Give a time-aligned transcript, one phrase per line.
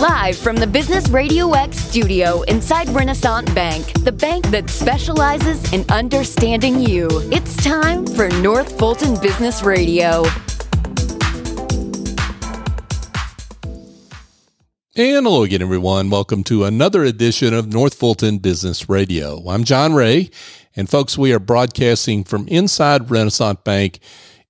[0.00, 5.84] Live from the Business Radio X studio inside Renaissance Bank, the bank that specializes in
[5.90, 7.08] understanding you.
[7.32, 10.22] It's time for North Fulton Business Radio.
[14.94, 16.10] And hello again, everyone.
[16.10, 19.42] Welcome to another edition of North Fulton Business Radio.
[19.48, 20.30] I'm John Ray,
[20.76, 23.98] and folks, we are broadcasting from inside Renaissance Bank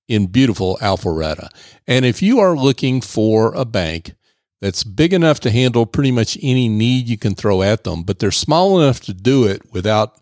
[0.09, 1.49] in beautiful Alpharetta.
[1.87, 4.13] And if you are looking for a bank
[4.61, 8.19] that's big enough to handle pretty much any need you can throw at them, but
[8.19, 10.21] they're small enough to do it without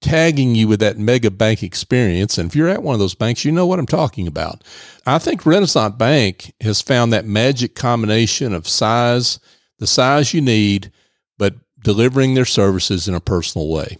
[0.00, 2.38] tagging you with that mega bank experience.
[2.38, 4.64] And if you're at one of those banks, you know what I'm talking about.
[5.06, 9.38] I think Renaissance Bank has found that magic combination of size,
[9.78, 10.90] the size you need,
[11.38, 13.98] but delivering their services in a personal way.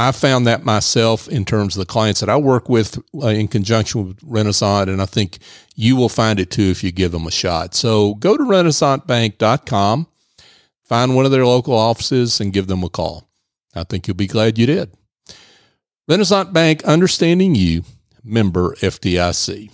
[0.00, 3.48] I found that myself in terms of the clients that I work with uh, in
[3.48, 5.38] conjunction with Renaissance, and I think
[5.74, 7.74] you will find it too if you give them a shot.
[7.74, 10.06] So go to renaissancebank.com,
[10.84, 13.28] find one of their local offices, and give them a call.
[13.74, 14.92] I think you'll be glad you did.
[16.06, 17.82] Renaissance Bank, understanding you,
[18.22, 19.68] member FDIC.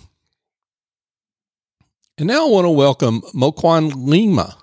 [2.17, 4.57] And now I want to welcome Moquan Lima.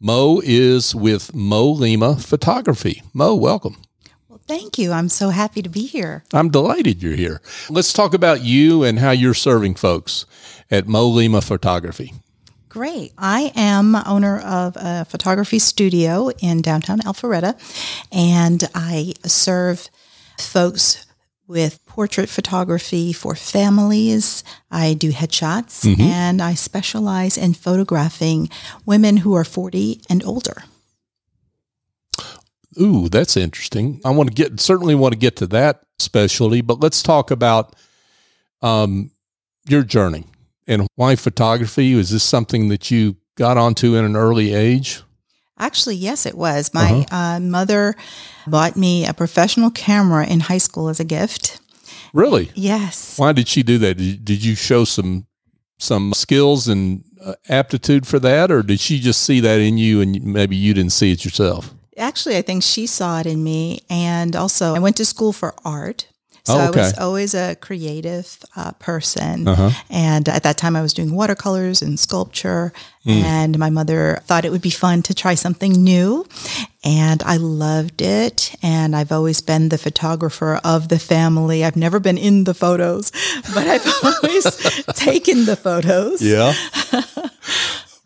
[0.00, 3.02] Mo is with Mo Lima Photography.
[3.12, 3.76] Mo, welcome.
[4.50, 4.90] Thank you.
[4.90, 6.24] I'm so happy to be here.
[6.32, 7.40] I'm delighted you're here.
[7.68, 10.26] Let's talk about you and how you're serving folks
[10.72, 12.14] at Mo Lima Photography.
[12.68, 13.12] Great.
[13.16, 17.54] I am owner of a photography studio in downtown Alpharetta,
[18.10, 19.88] and I serve
[20.36, 21.06] folks
[21.46, 24.42] with portrait photography for families.
[24.68, 26.00] I do headshots mm-hmm.
[26.00, 28.48] and I specialize in photographing
[28.84, 30.64] women who are 40 and older.
[32.78, 34.00] Ooh, that's interesting.
[34.04, 37.74] I want to get certainly want to get to that specialty, but let's talk about
[38.62, 39.10] um,
[39.68, 40.24] your journey
[40.66, 41.94] and why photography.
[41.94, 45.02] Was this something that you got onto in an early age?
[45.58, 46.72] Actually, yes, it was.
[46.72, 47.16] My uh-huh.
[47.16, 47.94] uh, mother
[48.46, 51.60] bought me a professional camera in high school as a gift.
[52.14, 52.50] Really?
[52.54, 53.18] Yes.
[53.18, 53.96] Why did she do that?
[53.96, 55.26] Did, did you show some
[55.78, 60.00] some skills and uh, aptitude for that, or did she just see that in you
[60.00, 61.74] and maybe you didn't see it yourself?
[62.00, 65.54] Actually, I think she saw it in me, and also I went to school for
[65.64, 66.06] art.
[66.44, 66.80] So oh, okay.
[66.80, 69.46] I was always a creative uh, person.
[69.46, 69.70] Uh-huh.
[69.90, 72.72] And at that time, I was doing watercolors and sculpture.
[73.04, 73.22] Mm.
[73.22, 76.26] And my mother thought it would be fun to try something new.
[76.82, 78.54] And I loved it.
[78.62, 81.64] And I've always been the photographer of the family.
[81.64, 83.10] I've never been in the photos,
[83.54, 84.44] but I've always
[84.94, 86.22] taken the photos.
[86.22, 86.54] Yeah.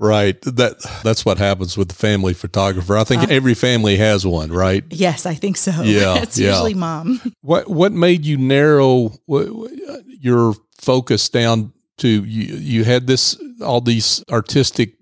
[0.05, 0.41] Right.
[0.43, 2.97] That that's what happens with the family photographer.
[2.97, 4.85] I think uh, every family has one, right?
[4.91, 5.73] Yes, I think so.
[5.85, 6.51] Yeah, it's yeah.
[6.51, 7.21] usually mom.
[7.41, 12.57] What what made you narrow your focus down to you?
[12.57, 14.95] You had this all these artistic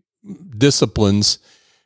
[0.56, 1.38] disciplines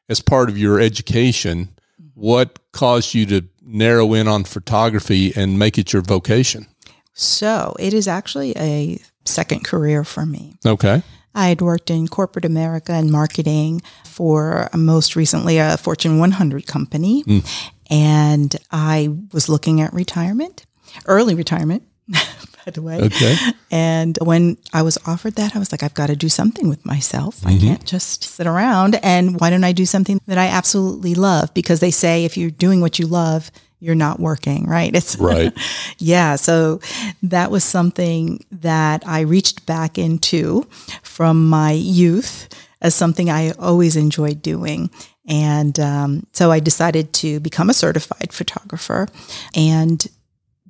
[0.09, 1.69] as part of your education.
[2.15, 6.67] What caused you to narrow in on photography and make it your vocation?
[7.13, 10.59] So it is actually a second career for me.
[10.67, 11.03] Okay.
[11.37, 17.23] I had worked in corporate America and marketing for most recently a Fortune 100 company.
[17.25, 17.71] Mm.
[17.91, 20.67] And I was looking at retirement,
[21.05, 23.03] early retirement, by the way.
[23.03, 23.37] Okay.
[23.71, 26.85] And when I was offered that, I was like, I've got to do something with
[26.85, 27.41] myself.
[27.41, 27.49] Mm-hmm.
[27.49, 28.99] I can't just sit around.
[29.03, 31.53] And why don't I do something that I absolutely love?
[31.55, 33.51] Because they say if you're doing what you love,
[33.81, 34.95] you're not working, right?
[34.95, 35.53] It's right.
[35.99, 36.37] yeah.
[36.37, 36.81] So
[37.23, 40.67] that was something that I reached back into
[41.03, 42.49] from my youth
[42.81, 44.91] as something I always enjoyed doing.
[45.29, 49.09] And um, so I decided to become a certified photographer
[49.55, 50.07] and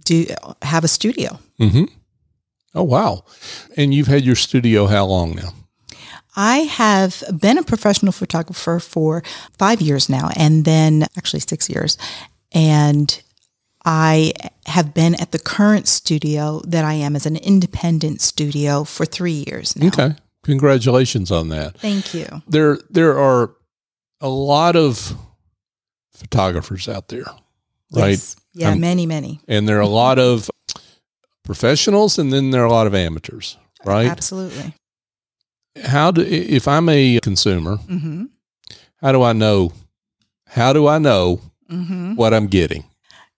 [0.04, 0.26] do
[0.62, 1.38] have a studio.
[1.60, 1.84] Mm-hmm.
[2.74, 3.24] Oh, wow.
[3.76, 5.50] And you've had your studio how long now?
[6.36, 9.22] I have been a professional photographer for
[9.58, 11.96] five years now, and then actually six years.
[12.52, 13.22] And
[13.84, 14.32] I
[14.66, 19.44] have been at the current studio that I am as an independent studio for three
[19.46, 19.88] years now.
[19.88, 20.14] Okay.
[20.42, 21.78] Congratulations on that.
[21.78, 22.26] Thank you.
[22.48, 23.54] There there are
[24.20, 25.14] a lot of
[26.12, 27.24] photographers out there,
[27.92, 28.10] right?
[28.10, 28.36] Yes.
[28.54, 29.40] Yeah, um, many, many.
[29.46, 30.50] And there are a lot of
[31.44, 34.08] professionals and then there are a lot of amateurs, right?
[34.08, 34.72] Absolutely.
[35.84, 38.24] How do if I'm a consumer, mm-hmm.
[39.02, 39.72] how do I know
[40.48, 41.40] how do I know
[41.70, 42.14] mm-hmm.
[42.14, 42.84] what I'm getting?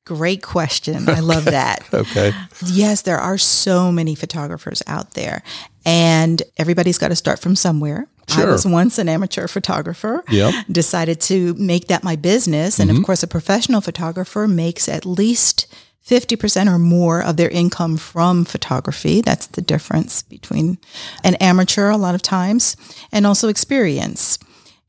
[0.04, 1.08] Great question.
[1.08, 1.86] I love that.
[1.92, 2.32] okay.
[2.64, 5.42] Yes, there are so many photographers out there,
[5.84, 8.08] and everybody's got to start from somewhere.
[8.28, 8.48] Sure.
[8.48, 10.22] I was once an amateur photographer.
[10.30, 10.66] Yep.
[10.70, 12.78] Decided to make that my business.
[12.78, 13.00] And mm-hmm.
[13.00, 15.66] of course, a professional photographer makes at least
[16.06, 19.20] 50% or more of their income from photography.
[19.20, 20.78] That's the difference between
[21.24, 22.76] an amateur a lot of times
[23.12, 24.38] and also experience.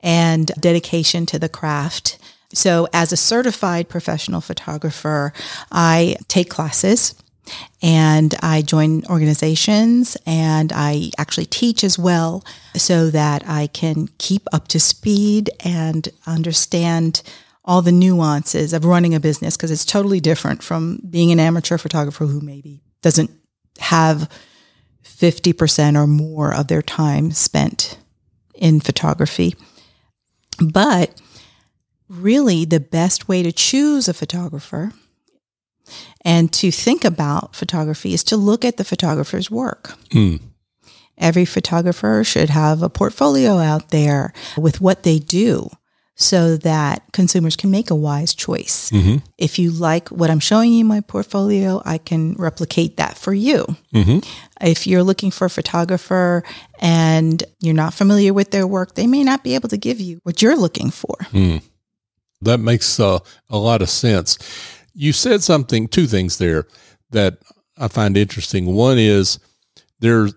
[0.02, 2.18] and dedication to the craft.
[2.54, 5.34] So, as a certified professional photographer,
[5.72, 7.13] I take classes
[7.81, 12.44] and I join organizations and I actually teach as well
[12.75, 17.22] so that I can keep up to speed and understand
[17.63, 21.78] all the nuances of running a business because it's totally different from being an amateur
[21.78, 23.30] photographer who maybe doesn't
[23.80, 24.30] have
[25.04, 27.98] 50% or more of their time spent
[28.56, 29.56] in photography.
[30.60, 31.19] But
[32.10, 34.92] really, the best way to choose a photographer
[36.26, 39.98] and to think about photography is to look at the photographer's work.
[40.10, 40.42] Mm.
[41.18, 45.70] Every photographer should have a portfolio out there with what they do
[46.16, 48.92] so that consumers can make a wise choice.
[48.92, 49.18] Mm-hmm.
[49.38, 53.34] If you like what I'm showing you in my portfolio, I can replicate that for
[53.34, 53.66] you.
[53.94, 54.20] Mm-hmm.
[54.60, 56.44] If you're looking for a photographer
[56.80, 60.20] and you're not familiar with their work, they may not be able to give you
[60.24, 61.16] what you're looking for.
[61.32, 61.62] Mm.
[62.42, 63.20] That makes uh,
[63.50, 64.38] a lot of sense.
[64.94, 66.68] You said something, two things there
[67.12, 67.40] that
[67.78, 68.66] I find interesting.
[68.68, 69.40] One is
[70.00, 70.30] there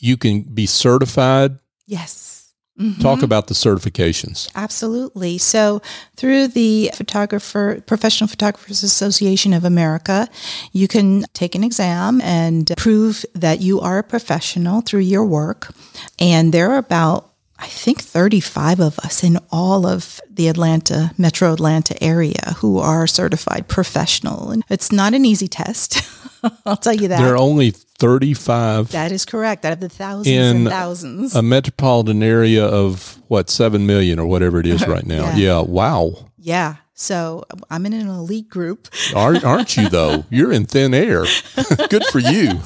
[0.00, 1.58] you can be certified.
[1.86, 2.32] Yes
[2.78, 3.02] Mm-hmm.
[3.02, 4.50] Talk about the certifications.
[4.54, 5.36] Absolutely.
[5.36, 5.82] So,
[6.16, 10.26] through the Photographer Professional Photographers Association of America,
[10.72, 15.74] you can take an exam and prove that you are a professional through your work.
[16.18, 17.31] And there are about
[17.62, 23.06] I think 35 of us in all of the Atlanta, metro Atlanta area who are
[23.06, 24.50] certified professional.
[24.50, 26.02] And it's not an easy test.
[26.66, 27.20] I'll tell you that.
[27.22, 28.90] There are only 35.
[28.90, 29.64] That is correct.
[29.64, 31.36] Out of the thousands in and thousands.
[31.36, 35.26] A metropolitan area of what, 7 million or whatever it is right now.
[35.26, 35.36] yeah.
[35.36, 35.60] yeah.
[35.60, 36.30] Wow.
[36.38, 36.76] Yeah.
[37.02, 38.88] So I'm in an elite group.
[39.16, 40.24] aren't you, though?
[40.30, 41.24] You're in thin air.
[41.88, 42.60] Good for you.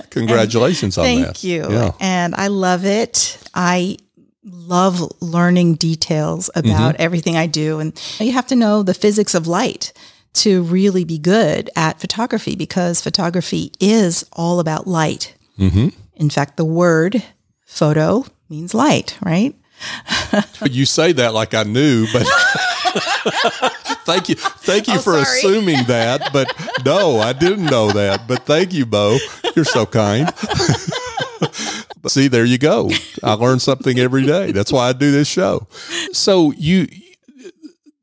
[0.10, 1.24] Congratulations and on that.
[1.24, 1.70] Thank you.
[1.70, 1.92] Yeah.
[2.00, 3.38] And I love it.
[3.52, 3.98] I
[4.42, 7.02] love learning details about mm-hmm.
[7.02, 7.78] everything I do.
[7.78, 9.92] And you have to know the physics of light
[10.34, 15.34] to really be good at photography because photography is all about light.
[15.58, 15.88] Mm-hmm.
[16.14, 17.22] In fact, the word
[17.66, 19.54] photo means light, right?
[20.70, 22.26] you say that like I knew, but
[24.04, 25.38] thank you, thank you oh, for sorry.
[25.38, 26.32] assuming that.
[26.32, 28.26] But no, I didn't know that.
[28.26, 29.18] But thank you, Mo.
[29.54, 30.32] You're so kind.
[32.08, 32.90] See, there you go.
[33.22, 34.50] I learn something every day.
[34.50, 35.68] That's why I do this show.
[36.12, 36.88] So you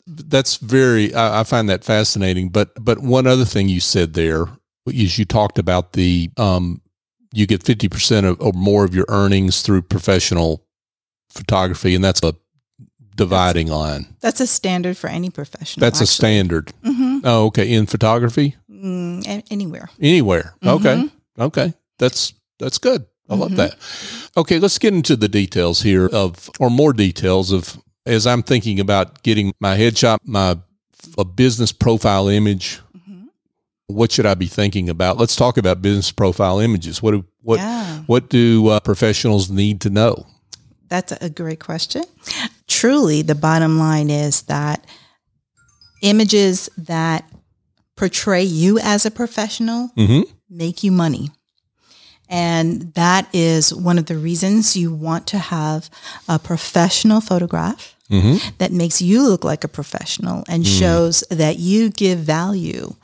[0.08, 2.50] that's very I, I, find that fascinating.
[2.50, 4.46] But but one other thing you said there
[4.86, 6.81] is you talked about the um
[7.34, 10.64] you get fifty percent or more of your earnings through professional
[11.30, 12.36] photography, and that's a
[13.16, 14.16] dividing that's, line.
[14.22, 15.81] That's a standard for any professional.
[15.81, 16.04] That's actually.
[16.04, 16.74] a standard.
[16.84, 17.20] Mm-hmm.
[17.24, 17.72] Oh, okay.
[17.74, 20.54] In photography, mm, anywhere, anywhere.
[20.62, 20.88] Mm-hmm.
[20.88, 21.10] Okay,
[21.40, 21.74] okay.
[21.98, 23.06] That's that's good.
[23.30, 23.58] I love mm-hmm.
[23.58, 24.31] that.
[24.36, 28.80] Okay, let's get into the details here of, or more details of as I'm thinking
[28.80, 30.58] about getting my headshot, my
[31.18, 33.26] a business profile image, mm-hmm.
[33.88, 35.18] what should I be thinking about?
[35.18, 37.02] Let's talk about business profile images.
[37.02, 38.00] What do what yeah.
[38.08, 40.26] what do uh, professionals need to know?
[40.90, 42.04] That's a great question.
[42.68, 44.86] Truly, the bottom line is that
[46.02, 47.30] images that
[47.96, 50.22] portray you as a professional mm-hmm.
[50.50, 51.30] make you money.
[52.30, 55.90] And that is one of the reasons you want to have
[56.28, 58.38] a professional photograph mm-hmm.
[58.60, 60.80] that makes you look like a professional and mm.
[60.80, 62.96] shows that you give value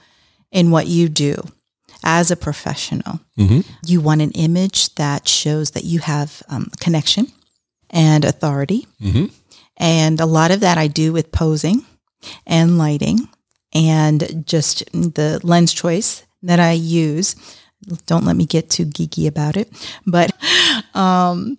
[0.51, 1.35] in what you do
[2.03, 3.19] as a professional.
[3.37, 3.61] Mm-hmm.
[3.83, 7.31] You want an image that shows that you have um, connection
[7.95, 8.85] and authority.
[9.01, 9.25] Mm-hmm.
[9.77, 11.83] And a lot of that I do with posing
[12.45, 13.27] and lighting
[13.73, 17.35] and just the lens choice that I use
[18.07, 19.69] don't let me get too geeky about it,
[20.05, 20.31] but
[20.95, 21.57] um,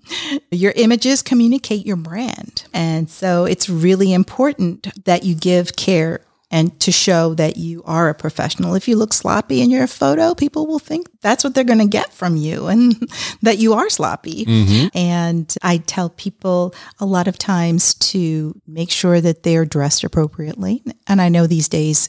[0.51, 2.65] your images communicate your brand.
[2.73, 8.09] And so it's really important that you give care and to show that you are
[8.09, 8.75] a professional.
[8.75, 11.87] If you look sloppy in your photo, people will think that's what they're going to
[11.87, 12.95] get from you and
[13.43, 14.45] that you are sloppy.
[14.45, 14.97] Mm-hmm.
[14.97, 20.85] And I tell people a lot of times to make sure that they're dressed appropriately.
[21.09, 22.09] And I know these days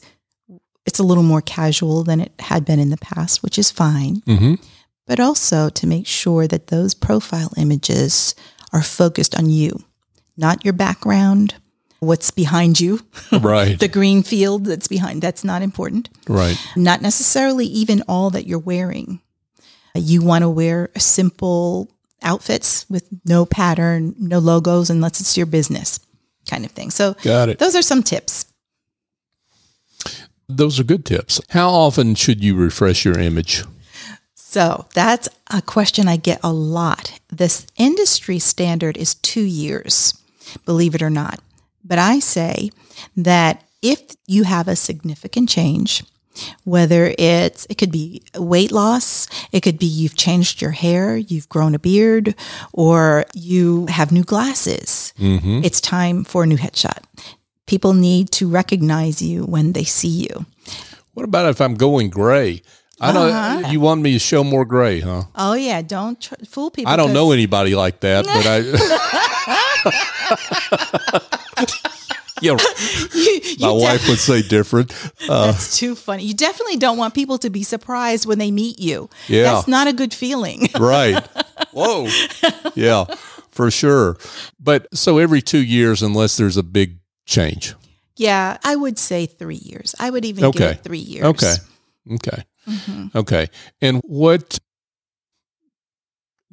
[0.86, 4.22] it's a little more casual than it had been in the past, which is fine.
[4.22, 4.56] Mm-hmm.
[5.08, 8.36] But also to make sure that those profile images
[8.72, 9.84] are focused on you,
[10.38, 11.56] not your background,
[12.00, 13.02] what's behind you.
[13.32, 13.78] Right.
[13.80, 15.22] the green field that's behind.
[15.22, 16.10] That's not important.
[16.28, 16.58] Right.
[16.76, 19.20] Not necessarily even all that you're wearing.
[19.96, 21.90] You want to wear simple
[22.24, 26.00] outfits with no pattern, no logos, unless it's your business
[26.50, 26.92] kind of thing.
[26.92, 27.60] So Got it.
[27.60, 28.46] those are some tips.
[30.50, 31.42] Those are good tips.
[31.50, 33.64] How often should you refresh your image?
[34.36, 37.20] So that's a question I get a lot.
[37.30, 40.14] This industry standard is two years,
[40.66, 41.40] believe it or not.
[41.88, 42.70] But I say
[43.16, 46.04] that if you have a significant change,
[46.66, 51.50] whether it's it could be weight loss it could be you've changed your hair you've
[51.50, 52.36] grown a beard
[52.74, 55.62] or you have new glasses mm-hmm.
[55.64, 57.04] it's time for a new headshot
[57.66, 60.46] people need to recognize you when they see you
[61.16, 62.62] what about if i'm going gray
[63.00, 63.70] I know uh-huh.
[63.70, 65.26] you want me to show more gray, huh?
[65.36, 66.92] Oh yeah, don't tr- fool people.
[66.92, 68.44] I don't know anybody like that, but
[71.24, 71.38] I.
[72.42, 72.58] yeah,
[73.14, 74.94] you, you my wife would say different.
[75.28, 76.24] Uh, that's too funny.
[76.24, 79.10] You definitely don't want people to be surprised when they meet you.
[79.28, 80.70] Yeah, that's not a good feeling.
[80.80, 81.22] right.
[81.74, 82.08] Whoa.
[82.76, 83.06] Yeah,
[83.52, 84.16] for sure.
[84.58, 87.76] But so every two years, unless there's a big change.
[88.16, 89.96] Yeah, I would say three years.
[90.00, 90.60] I would even okay.
[90.60, 91.26] give it three years.
[91.26, 91.54] Okay.
[92.14, 92.44] Okay.
[92.68, 93.18] Mm-hmm.
[93.18, 93.48] Okay.
[93.82, 94.60] And what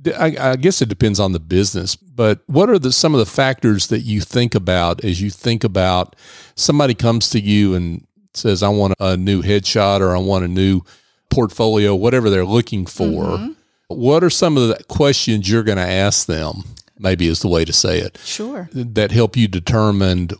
[0.06, 3.26] I, I, guess it depends on the business, but what are the some of the
[3.26, 6.16] factors that you think about as you think about
[6.56, 10.48] somebody comes to you and says, "I want a new headshot" or "I want a
[10.48, 10.82] new
[11.30, 13.24] portfolio," whatever they're looking for.
[13.24, 13.52] Mm-hmm.
[13.88, 16.62] What are some of the questions you're going to ask them?
[16.98, 18.18] Maybe is the way to say it.
[18.24, 18.68] Sure.
[18.72, 20.30] That help you determine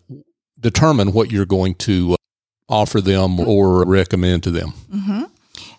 [0.59, 2.17] determine what you're going to
[2.69, 4.73] offer them or recommend to them.
[4.93, 5.23] Mm-hmm.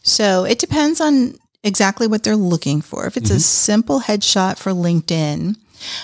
[0.03, 3.07] So it depends on exactly what they're looking for.
[3.07, 3.37] If it's mm-hmm.
[3.37, 5.57] a simple headshot for LinkedIn,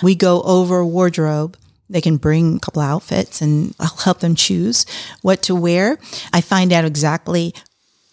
[0.03, 1.55] we go over wardrobe.
[1.89, 4.85] They can bring a couple outfits and I'll help them choose
[5.21, 5.99] what to wear.
[6.33, 7.53] I find out exactly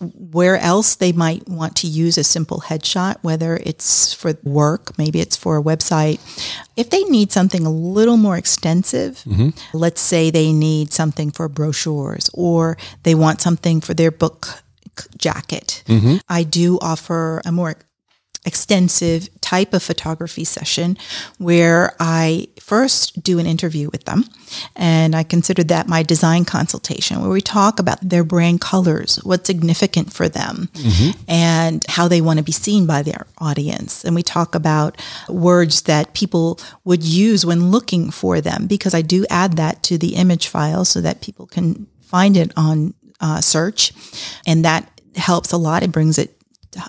[0.01, 5.21] where else they might want to use a simple headshot, whether it's for work, maybe
[5.21, 6.21] it's for a website.
[6.77, 9.51] If they need something a little more extensive, mm-hmm.
[9.77, 14.63] let's say they need something for brochures or they want something for their book
[15.17, 15.83] jacket.
[15.87, 16.17] Mm-hmm.
[16.29, 17.77] I do offer a more
[18.45, 20.97] extensive type of photography session
[21.37, 24.25] where I first do an interview with them.
[24.75, 29.47] And I consider that my design consultation, where we talk about their brand colors, what's
[29.47, 31.21] significant for them, mm-hmm.
[31.29, 34.05] and how they want to be seen by their audience.
[34.05, 39.03] And we talk about words that people would use when looking for them, because I
[39.03, 43.41] do add that to the image file so that people can find it on uh,
[43.41, 43.93] search,
[44.47, 45.83] and that helps a lot.
[45.83, 46.39] It brings it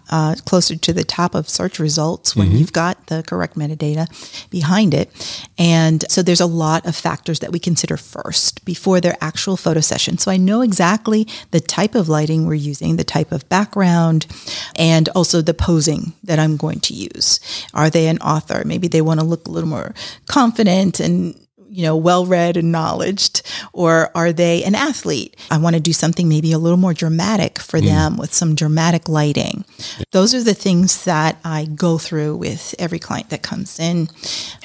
[0.10, 2.58] uh, closer to the top of search results when mm-hmm.
[2.58, 4.08] you've got the correct metadata
[4.50, 5.10] behind it.
[5.58, 9.80] And so there's a lot of factors that we consider first before their actual photo
[9.80, 10.18] session.
[10.18, 14.28] So I know exactly the type of lighting we're using, the type of background,
[14.76, 17.40] and also the posing that I'm going to use.
[17.74, 18.64] Are they an author?
[18.66, 19.94] Maybe they want to look a little more
[20.28, 23.42] confident and you know, well read and knowledged,
[23.74, 25.36] or are they an athlete?
[25.52, 27.86] I want to do something maybe a little more dramatic for mm.
[27.86, 29.66] them with some dramatic lighting.
[29.78, 30.04] Yeah.
[30.12, 34.10] Those are the things that I go through with every client that comes in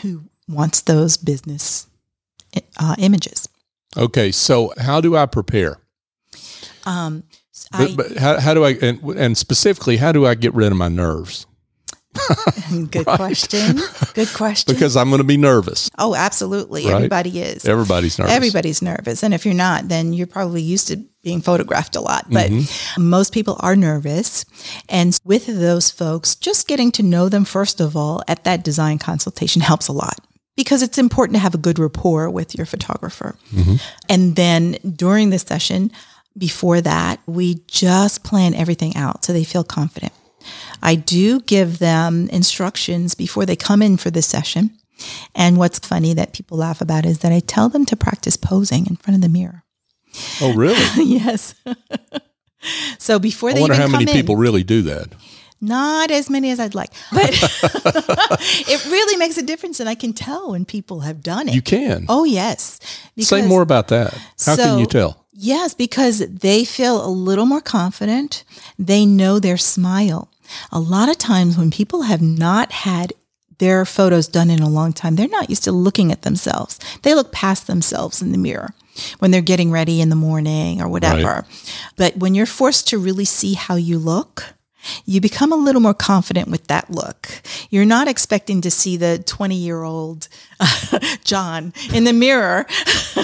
[0.03, 1.87] who wants those business
[2.79, 3.49] uh, images.
[3.97, 5.79] Okay, so how do I prepare?
[6.85, 7.25] Um,
[7.73, 10.73] but, I, but how, how do I, and, and specifically, how do I get rid
[10.73, 11.47] of my nerves?
[12.91, 13.17] Good right?
[13.17, 13.79] question.
[14.15, 14.73] Good question.
[14.73, 15.91] because I'm going to be nervous.
[15.99, 16.85] Oh, absolutely.
[16.85, 16.95] Right?
[16.95, 17.65] Everybody is.
[17.65, 18.35] Everybody's nervous.
[18.35, 19.23] Everybody's nervous.
[19.23, 22.27] And if you're not, then you're probably used to being photographed a lot.
[22.31, 23.03] But mm-hmm.
[23.03, 24.45] most people are nervous.
[24.89, 28.99] And with those folks, just getting to know them, first of all, at that design
[28.99, 30.21] consultation helps a lot
[30.57, 33.37] because it's important to have a good rapport with your photographer.
[33.53, 33.77] Mm-hmm.
[34.09, 35.91] And then during the session,
[36.37, 40.13] before that, we just plan everything out so they feel confident.
[40.83, 44.71] I do give them instructions before they come in for the session.
[45.35, 48.87] And what's funny that people laugh about is that I tell them to practice posing
[48.87, 49.65] in front of the mirror.
[50.41, 50.79] Oh, really?
[51.05, 51.55] yes.
[52.99, 55.09] so before they I wonder how many in, people really do that.
[55.61, 60.13] Not as many as I'd like, but it really makes a difference, and I can
[60.13, 61.55] tell when people have done it.
[61.55, 62.05] You can.
[62.09, 62.81] Oh yes.
[63.17, 64.13] Because, Say more about that.
[64.45, 65.25] How so, can you tell?
[65.33, 68.45] Yes, because they feel a little more confident.
[68.79, 70.29] They know their smile
[70.73, 73.13] a lot of times when people have not had
[73.59, 76.79] their photos done in a long time, they're not used to looking at themselves.
[77.03, 78.75] They look past themselves in the mirror
[79.19, 81.47] when they're getting ready in the morning or whatever.
[81.47, 81.73] Right.
[81.97, 84.55] But when you're forced to really see how you look,
[85.05, 87.29] you become a little more confident with that look.
[87.71, 90.29] You're not expecting to see the 20 year old
[90.61, 92.67] uh, John in the mirror.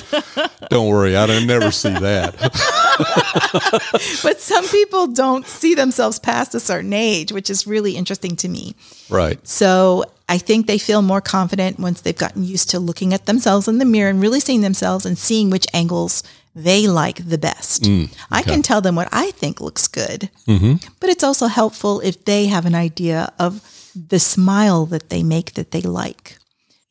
[0.71, 2.37] don't worry, I don't never see that.
[4.23, 8.49] but some people don't see themselves past a certain age, which is really interesting to
[8.49, 8.75] me.
[9.09, 9.47] Right.
[9.47, 13.67] So I think they feel more confident once they've gotten used to looking at themselves
[13.67, 16.23] in the mirror and really seeing themselves and seeing which angles
[16.54, 17.83] they like the best.
[17.83, 18.14] Mm, okay.
[18.30, 20.75] I can tell them what I think looks good, mm-hmm.
[21.00, 23.62] but it's also helpful if they have an idea of
[23.95, 26.38] the smile that they make that they like.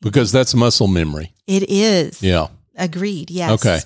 [0.00, 1.32] Because that's muscle memory.
[1.46, 2.22] It is.
[2.22, 2.48] Yeah.
[2.76, 3.30] Agreed.
[3.30, 3.52] Yes.
[3.52, 3.80] Okay.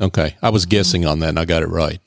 [0.00, 0.36] Okay.
[0.42, 2.00] I was guessing on that and I got it right.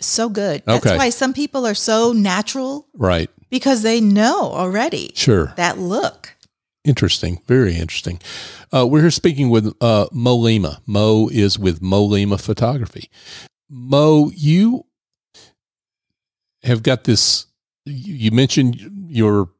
[0.00, 0.62] So good.
[0.64, 0.96] That's okay.
[0.96, 2.86] why some people are so natural.
[2.94, 3.30] Right.
[3.48, 5.12] Because they know already.
[5.14, 5.52] Sure.
[5.56, 6.35] That look.
[6.86, 7.42] Interesting.
[7.46, 8.20] Very interesting.
[8.72, 10.80] Uh, we're here speaking with uh, Mo Lima.
[10.86, 13.10] Mo is with Mo Lima Photography.
[13.68, 14.86] Mo, you
[16.62, 17.46] have got this.
[17.84, 19.50] You mentioned your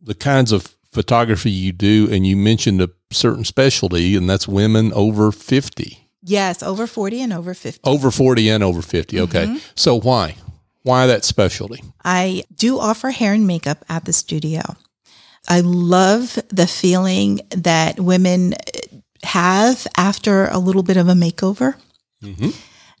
[0.00, 4.92] the kinds of photography you do, and you mentioned a certain specialty, and that's women
[4.92, 6.08] over fifty.
[6.22, 7.80] Yes, over 40 and over 50.
[7.84, 9.20] Over 40 and over 50.
[9.20, 9.46] Okay.
[9.46, 9.56] Mm-hmm.
[9.76, 10.34] So why?
[10.82, 11.82] Why that specialty?
[12.04, 14.60] I do offer hair and makeup at the studio.
[15.48, 18.54] I love the feeling that women
[19.24, 21.74] have after a little bit of a makeover.
[22.22, 22.50] Mm-hmm.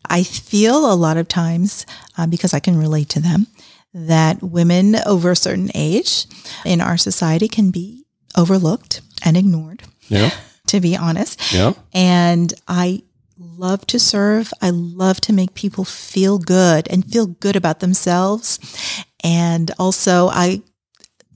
[0.06, 1.84] I feel a lot of times,
[2.16, 3.46] uh, because I can relate to them,
[3.92, 6.26] that women over a certain age
[6.64, 9.82] in our society can be overlooked and ignored.
[10.08, 10.30] Yeah.
[10.68, 11.50] To be honest.
[11.50, 11.72] Yeah.
[11.94, 13.02] And I
[13.38, 14.52] love to serve.
[14.60, 18.58] I love to make people feel good and feel good about themselves.
[19.24, 20.60] And also, I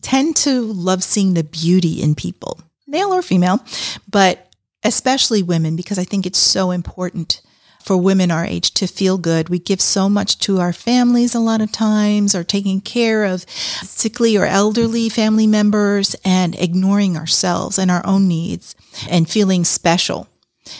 [0.03, 3.65] tend to love seeing the beauty in people, male or female,
[4.11, 4.53] but
[4.85, 7.41] especially women, because I think it's so important
[7.85, 9.49] for women our age to feel good.
[9.49, 13.45] We give so much to our families a lot of times, or taking care of
[13.51, 18.77] sickly or elderly family members and ignoring ourselves and our own needs
[19.11, 20.29] and feeling special.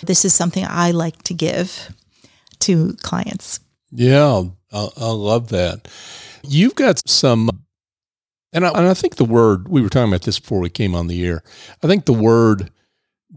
[0.05, 1.93] This is something I like to give
[2.61, 3.59] to clients.
[3.91, 5.89] Yeah, I, I love that.
[6.45, 7.51] You've got some,
[8.53, 10.95] and I, and I think the word, we were talking about this before we came
[10.95, 11.43] on the air.
[11.83, 12.71] I think the word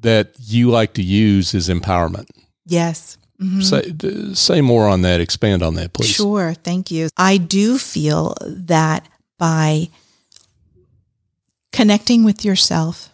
[0.02, 2.28] that you like to use is empowerment.
[2.66, 3.18] Yes.
[3.42, 3.62] Mm-hmm.
[3.62, 5.22] Say, say more on that.
[5.22, 6.10] Expand on that, please.
[6.10, 6.54] Sure.
[6.54, 7.10] Thank you.
[7.18, 9.08] I do feel that
[9.38, 9.90] by
[11.72, 13.10] connecting with yourself,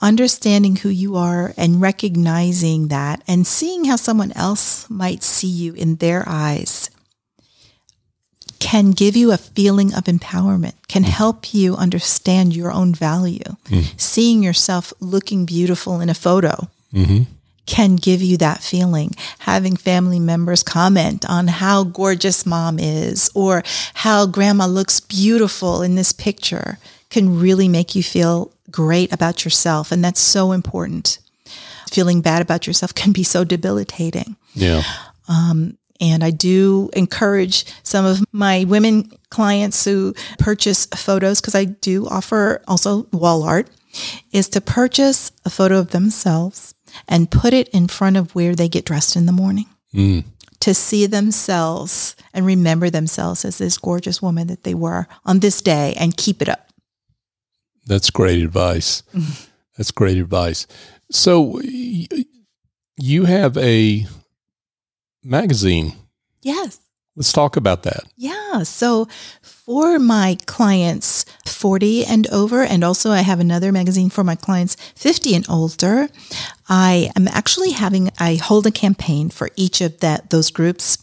[0.00, 5.72] understanding who you are and recognizing that and seeing how someone else might see you
[5.74, 6.87] in their eyes
[8.58, 13.56] can give you a feeling of empowerment, can help you understand your own value.
[13.66, 14.00] Mm.
[14.00, 17.22] Seeing yourself looking beautiful in a photo mm-hmm.
[17.66, 19.14] can give you that feeling.
[19.40, 23.62] Having family members comment on how gorgeous mom is or
[23.94, 26.78] how grandma looks beautiful in this picture
[27.10, 29.92] can really make you feel great about yourself.
[29.92, 31.18] And that's so important.
[31.90, 34.36] Feeling bad about yourself can be so debilitating.
[34.54, 34.82] Yeah.
[35.28, 41.64] Um, and I do encourage some of my women clients who purchase photos, because I
[41.64, 43.68] do offer also wall art,
[44.32, 46.74] is to purchase a photo of themselves
[47.08, 49.66] and put it in front of where they get dressed in the morning.
[49.94, 50.24] Mm.
[50.60, 55.62] To see themselves and remember themselves as this gorgeous woman that they were on this
[55.62, 56.68] day and keep it up.
[57.86, 59.02] That's great advice.
[59.76, 60.66] That's great advice.
[61.10, 61.60] So
[62.96, 64.06] you have a
[65.22, 65.92] magazine.
[66.42, 66.80] Yes.
[67.18, 68.04] Let's talk about that.
[68.16, 68.62] Yeah.
[68.62, 69.08] So
[69.42, 74.76] for my clients 40 and over, and also I have another magazine for my clients
[74.94, 76.08] 50 and older,
[76.68, 80.98] I am actually having, I hold a campaign for each of that, those groups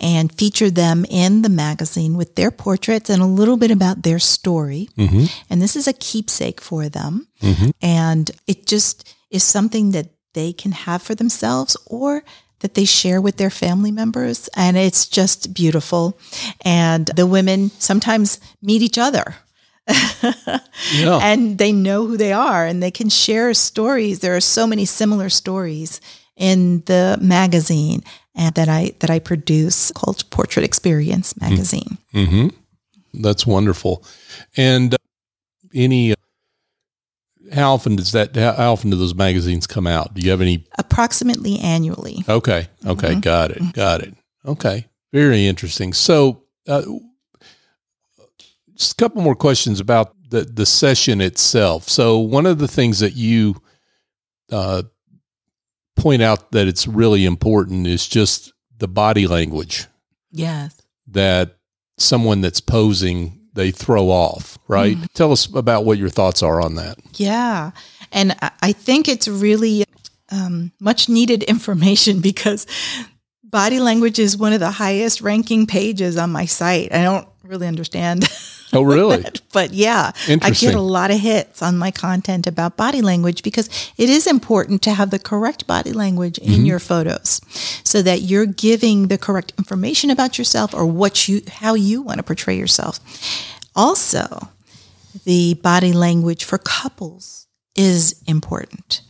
[0.00, 4.18] and feature them in the magazine with their portraits and a little bit about their
[4.18, 4.88] story.
[4.96, 5.24] Mm-hmm.
[5.50, 7.28] And this is a keepsake for them.
[7.42, 7.70] Mm-hmm.
[7.82, 12.24] And it just is something that they can have for themselves or
[12.60, 14.48] that they share with their family members.
[14.56, 16.18] And it's just beautiful.
[16.62, 19.36] And the women sometimes meet each other.
[20.92, 21.18] yeah.
[21.22, 24.20] And they know who they are and they can share stories.
[24.20, 26.00] There are so many similar stories
[26.36, 28.02] in the magazine
[28.34, 31.98] and that I that I produce called Portrait Experience magazine.
[32.14, 32.48] Mm-hmm.
[33.22, 34.04] That's wonderful.
[34.56, 34.98] And uh,
[35.74, 36.16] any uh,
[37.52, 40.14] how often does that how often do those magazines come out?
[40.14, 42.24] Do you have any approximately annually?
[42.28, 42.68] Okay.
[42.86, 43.20] Okay, mm-hmm.
[43.20, 43.72] got it.
[43.72, 44.14] Got it.
[44.44, 44.86] Okay.
[45.12, 45.92] Very interesting.
[45.92, 46.82] So uh,
[48.74, 51.88] just a couple more questions about the the session itself.
[51.88, 53.56] So one of the things that you
[54.50, 54.82] uh,
[55.96, 59.86] point out that it's really important is just the body language.
[60.32, 60.80] Yes.
[61.08, 61.56] That
[61.98, 64.96] someone that's posing they throw off, right?
[64.96, 65.12] Mm.
[65.12, 66.98] Tell us about what your thoughts are on that.
[67.14, 67.72] Yeah.
[68.12, 69.84] And I think it's really
[70.30, 72.66] um, much needed information because
[73.42, 76.92] body language is one of the highest ranking pages on my site.
[76.92, 78.28] I don't really understand
[78.72, 79.24] Oh, really?
[79.52, 83.68] but yeah, I get a lot of hits on my content about body language because
[83.96, 86.64] it is important to have the correct body language in mm-hmm.
[86.64, 87.40] your photos
[87.84, 92.18] so that you're giving the correct information about yourself or what you how you want
[92.18, 93.00] to portray yourself.
[93.74, 94.48] Also,
[95.24, 99.02] the body language for couples is important.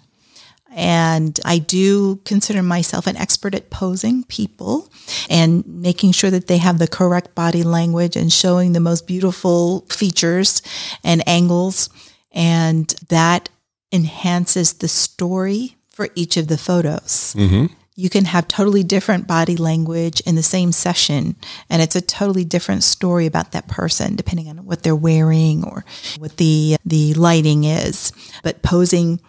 [0.72, 4.88] And I do consider myself an expert at posing people
[5.28, 9.86] and making sure that they have the correct body language and showing the most beautiful
[9.90, 10.62] features
[11.02, 11.88] and angles.
[12.32, 13.48] And that
[13.92, 17.34] enhances the story for each of the photos.
[17.36, 17.66] Mm-hmm.
[17.96, 21.36] You can have totally different body language in the same session,
[21.68, 25.84] and it's a totally different story about that person, depending on what they're wearing or
[26.18, 28.12] what the the lighting is.
[28.42, 29.20] But posing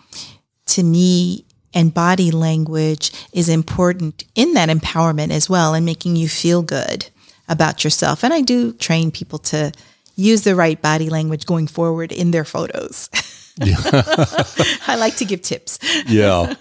[0.72, 6.28] to me and body language is important in that empowerment as well and making you
[6.28, 7.10] feel good
[7.48, 8.24] about yourself.
[8.24, 9.72] And I do train people to
[10.16, 13.10] use the right body language going forward in their photos.
[13.62, 15.80] I like to give tips.
[16.08, 16.54] yeah,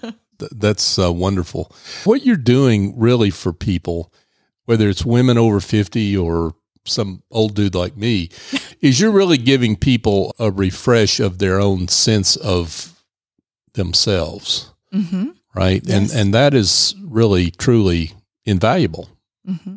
[0.51, 1.73] that's uh, wonderful.
[2.05, 4.13] What you're doing really for people,
[4.65, 8.31] whether it's women over 50 or some old dude like me,
[8.81, 13.00] is you're really giving people a refresh of their own sense of
[13.75, 14.73] themselves.
[14.93, 15.31] Mm-hmm.
[15.55, 15.83] Right.
[15.85, 16.13] Yes.
[16.13, 18.13] And, and that is really, truly
[18.45, 19.09] invaluable
[19.49, 19.71] mm-hmm.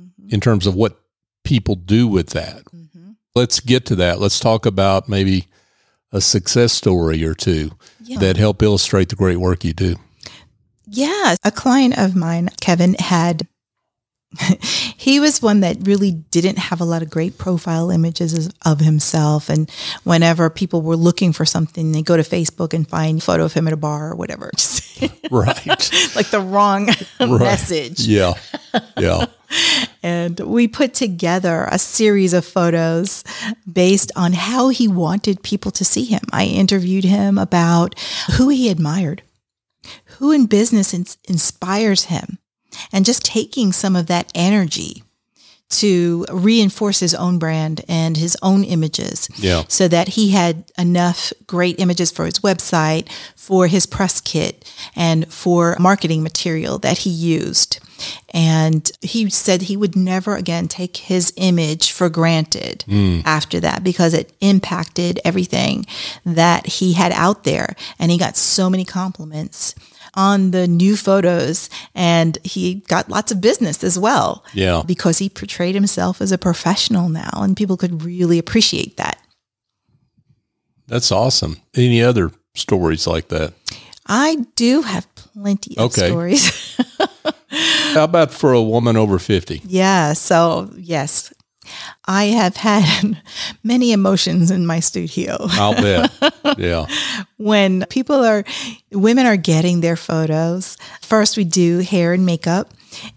[0.00, 0.28] Mm-hmm.
[0.28, 1.00] in terms of what
[1.44, 2.64] people do with that.
[2.66, 3.12] Mm-hmm.
[3.34, 4.20] Let's get to that.
[4.20, 5.46] Let's talk about maybe
[6.12, 8.18] a success story or two yeah.
[8.18, 9.96] that help illustrate the great work you do.
[10.86, 11.34] Yeah.
[11.44, 13.48] A client of mine, Kevin, had
[14.96, 19.48] he was one that really didn't have a lot of great profile images of himself.
[19.48, 19.70] And
[20.04, 23.52] whenever people were looking for something, they go to Facebook and find a photo of
[23.52, 24.50] him at a bar or whatever.
[25.30, 25.66] right.
[26.16, 26.88] like the wrong
[27.20, 27.40] right.
[27.40, 28.00] message.
[28.06, 28.34] Yeah.
[28.98, 29.26] Yeah.
[30.02, 33.22] and we put together a series of photos
[33.70, 36.22] based on how he wanted people to see him.
[36.32, 37.98] I interviewed him about
[38.36, 39.22] who he admired,
[40.18, 42.38] who in business inspires him
[42.92, 45.02] and just taking some of that energy
[45.68, 49.64] to reinforce his own brand and his own images yeah.
[49.68, 55.32] so that he had enough great images for his website, for his press kit, and
[55.32, 57.80] for marketing material that he used.
[58.32, 63.22] And he said he would never again take his image for granted mm.
[63.24, 65.86] after that because it impacted everything
[66.24, 67.74] that he had out there.
[67.98, 69.74] And he got so many compliments
[70.16, 74.44] on the new photos and he got lots of business as well.
[74.54, 74.82] Yeah.
[74.86, 79.20] Because he portrayed himself as a professional now and people could really appreciate that.
[80.88, 81.58] That's awesome.
[81.74, 83.52] Any other stories like that?
[84.06, 86.08] I do have plenty of okay.
[86.08, 86.76] stories.
[87.92, 89.62] How about for a woman over 50?
[89.66, 90.12] Yeah.
[90.12, 91.32] So, yes,
[92.04, 93.20] I have had
[93.64, 95.36] many emotions in my studio.
[95.40, 96.12] I'll bet.
[96.58, 96.86] Yeah.
[97.38, 98.44] when people are,
[98.92, 102.72] women are getting their photos, first we do hair and makeup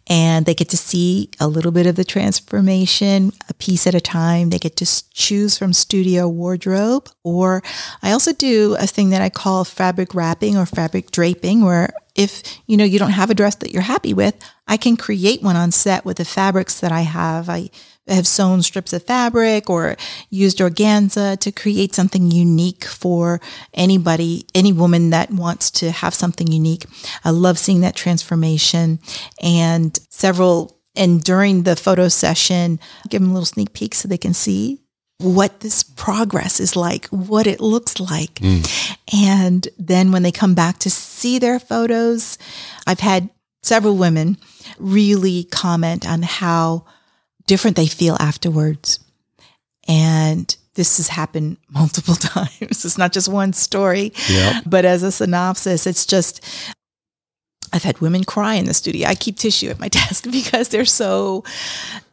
[0.08, 4.02] and they get to see a little bit of the transformation a piece at a
[4.02, 4.50] time.
[4.50, 7.64] They get to choose from studio wardrobe, or
[8.02, 12.60] I also do a thing that I call fabric wrapping or fabric draping, where if
[12.68, 14.36] you know you don't have a dress that you're happy with,
[14.68, 17.50] I can create one on set with the fabrics that I have.
[17.50, 17.70] I
[18.10, 19.96] have sewn strips of fabric or
[20.30, 23.40] used organza to create something unique for
[23.74, 26.86] anybody, any woman that wants to have something unique.
[27.24, 29.00] I love seeing that transformation
[29.42, 34.18] and several and during the photo session, give them a little sneak peek so they
[34.18, 34.82] can see
[35.20, 38.36] what this progress is like, what it looks like.
[38.36, 38.98] Mm.
[39.14, 42.38] And then when they come back to see their photos,
[42.88, 43.30] I've had
[43.62, 44.38] several women
[44.78, 46.86] really comment on how
[47.48, 49.00] different they feel afterwards.
[49.88, 52.86] And this has happened multiple times.
[52.86, 54.64] It's not just one story, yep.
[54.66, 56.42] but as a synopsis, it's just
[57.72, 59.08] I've had women cry in the studio.
[59.08, 61.44] I keep tissue at my desk because they're so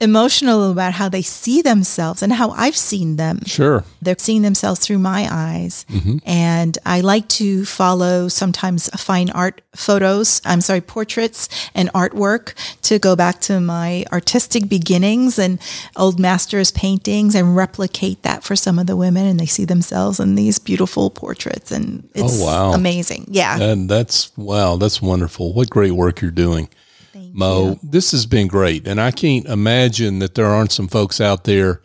[0.00, 3.40] emotional about how they see themselves and how I've seen them.
[3.46, 3.84] Sure.
[4.02, 5.86] They're seeing themselves through my eyes.
[5.90, 6.18] Mm-hmm.
[6.26, 12.98] And I like to follow sometimes fine art photos, I'm sorry, portraits and artwork to
[12.98, 15.60] go back to my artistic beginnings and
[15.96, 20.20] old masters paintings and replicate that for some of the women and they see themselves
[20.20, 22.72] in these beautiful portraits and it's oh, wow.
[22.72, 23.26] amazing.
[23.28, 23.60] Yeah.
[23.60, 25.45] And that's wow, that's wonderful.
[25.52, 26.68] What great work you're doing.
[27.12, 27.80] Thank Mo, you.
[27.82, 28.86] this has been great.
[28.86, 31.80] And I can't imagine that there aren't some folks out there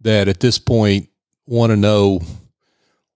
[0.00, 1.08] that at this point
[1.46, 2.20] want to know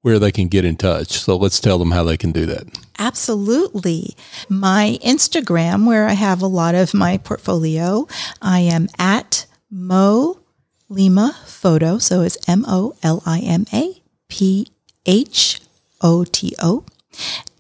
[0.02, 1.18] where they can get in touch.
[1.18, 2.66] So let's tell them how they can do that.
[2.98, 4.16] Absolutely.
[4.48, 8.06] My Instagram, where I have a lot of my portfolio,
[8.40, 10.40] I am at Mo
[10.88, 11.98] Lima Photo.
[11.98, 14.68] So it's M O L I M A P
[15.06, 15.60] H
[16.00, 16.84] O T O.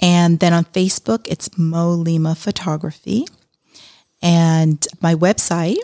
[0.00, 3.26] And then on Facebook, it's Mo Lima Photography.
[4.22, 5.78] And my website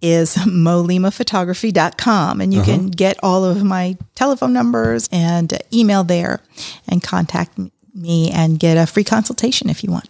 [0.00, 2.40] is molimaphotography.com.
[2.40, 2.70] And you uh-huh.
[2.70, 6.40] can get all of my telephone numbers and email there
[6.88, 7.58] and contact
[7.94, 10.08] me and get a free consultation if you want.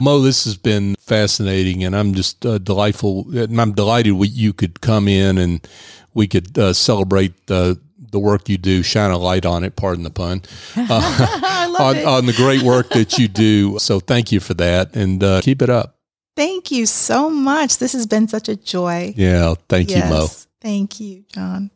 [0.00, 3.26] Mo, this has been fascinating, and I'm just uh, delightful.
[3.36, 5.66] I'm delighted we, you could come in and
[6.14, 7.74] we could uh, celebrate uh,
[8.14, 9.74] the work you do, shine a light on it.
[9.76, 10.42] Pardon the pun.
[10.76, 13.78] Uh, on, on, the great work that you do.
[13.84, 15.98] So thank you for that, and uh, keep it up.
[16.36, 17.78] Thank you so much.
[17.78, 19.12] This has been such a joy.
[19.16, 20.04] Yeah, thank yes.
[20.04, 20.26] you, Mo.
[20.60, 21.70] Thank you, John.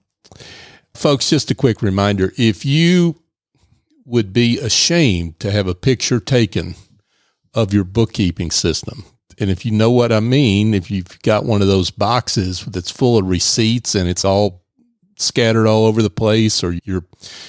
[0.95, 3.17] Folks, just a quick reminder if you
[4.05, 6.77] would be ashamed to have a picture taken
[7.53, 9.05] of your bookkeeping system,
[9.41, 12.91] and if you know what I mean, if you've got one of those boxes that's
[12.91, 14.63] full of receipts and it's all
[15.19, 17.05] scattered all over the place, or you're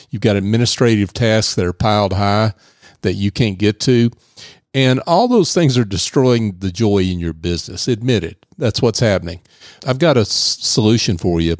[0.09, 2.53] you've got administrative tasks that are piled high
[3.01, 4.11] that you can't get to,
[4.73, 7.87] and all those things are destroying the joy in your business.
[7.87, 8.45] Admit it.
[8.57, 9.41] That's what's happening.
[9.87, 11.55] I've got a s- solution for you.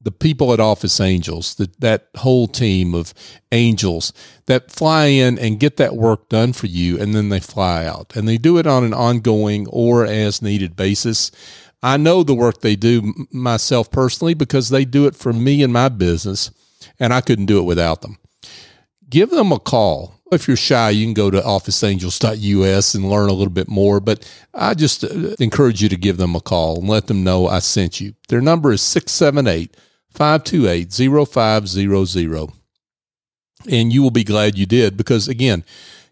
[0.00, 3.14] The people at Office Angels, that, that whole team of
[3.52, 4.12] angels
[4.46, 8.12] that fly in and get that work done for you, and then they fly out.
[8.16, 11.30] And they do it on an ongoing or as needed basis.
[11.82, 15.72] I know the work they do myself personally because they do it for me and
[15.72, 16.50] my business,
[17.00, 18.18] and I couldn't do it without them.
[19.08, 23.34] Give them a call if you're shy, you can go to officeangels.us and learn a
[23.34, 24.00] little bit more.
[24.00, 27.46] But I just uh, encourage you to give them a call and let them know
[27.46, 28.14] I sent you.
[28.28, 29.76] Their number is 678
[30.10, 32.52] 528 0500.
[33.70, 35.64] And you will be glad you did because, again,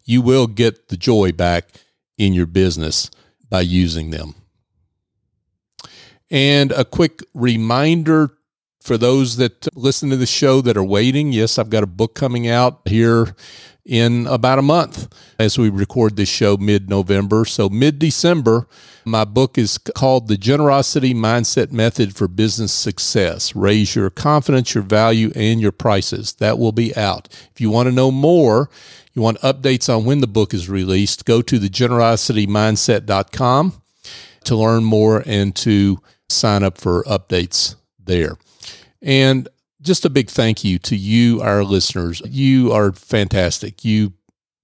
[0.04, 1.68] you will get the joy back
[2.16, 3.10] in your business
[3.48, 4.34] by using them.
[6.30, 8.30] And a quick reminder
[8.80, 12.14] for those that listen to the show that are waiting, yes, I've got a book
[12.14, 13.34] coming out here
[13.84, 17.44] in about a month as we record this show mid November.
[17.44, 18.66] So, mid December,
[19.04, 24.84] my book is called The Generosity Mindset Method for Business Success Raise Your Confidence, Your
[24.84, 26.34] Value, and Your Prices.
[26.34, 27.28] That will be out.
[27.52, 28.70] If you want to know more,
[29.12, 33.82] you want updates on when the book is released, go to thegenerositymindset.com
[34.44, 38.36] to learn more and to sign up for updates there.
[39.02, 39.48] And
[39.80, 42.22] just a big thank you to you, our listeners.
[42.26, 43.84] You are fantastic.
[43.84, 44.12] You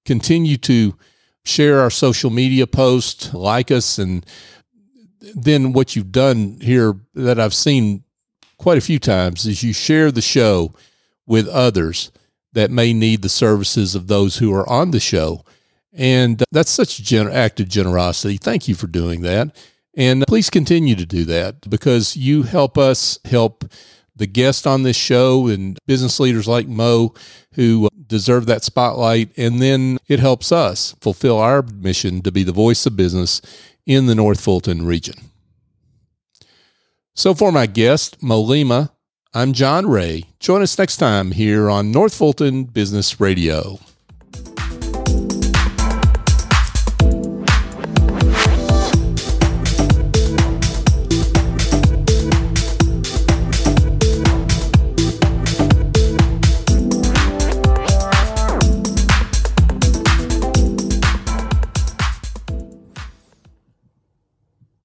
[0.05, 0.97] continue to
[1.45, 4.27] share our social media posts, like us, and
[5.35, 8.05] then what you've done here that I've seen
[8.59, 10.75] quite a few times is you share the show
[11.27, 12.11] with others
[12.53, 15.45] that may need the services of those who are on the show.
[15.93, 18.37] And that's such a act of generosity.
[18.37, 19.57] Thank you for doing that.
[19.97, 23.65] And please continue to do that because you help us help
[24.15, 27.15] the guests on this show and business leaders like Mo
[27.55, 29.31] who deserve that spotlight.
[29.37, 33.41] And then it helps us fulfill our mission to be the voice of business
[33.87, 35.15] in the North Fulton region.
[37.15, 38.93] So for my guest, Mo Lima,
[39.33, 40.25] I'm John Ray.
[40.41, 43.79] Join us next time here on North Fulton Business Radio.